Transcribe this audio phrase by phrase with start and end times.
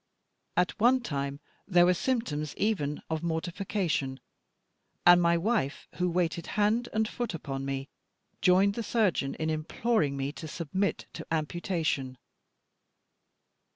[0.57, 4.19] At one time there were symptoms even of mortification,
[5.05, 7.87] and my wife, who waited hand and foot upon me,
[8.41, 12.17] joined the surgeon in imploring me to submit to amputation.